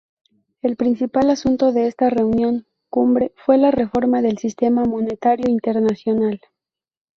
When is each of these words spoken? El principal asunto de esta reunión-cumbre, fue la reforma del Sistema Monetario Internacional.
El 0.63 0.77
principal 0.77 1.29
asunto 1.29 1.71
de 1.73 1.85
esta 1.85 2.09
reunión-cumbre, 2.09 3.33
fue 3.35 3.59
la 3.59 3.69
reforma 3.69 4.23
del 4.23 4.39
Sistema 4.39 4.83
Monetario 4.83 5.47
Internacional. 5.47 6.41